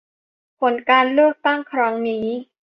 [0.59, 2.25] ผลการเลือกตั้งครั้งนี้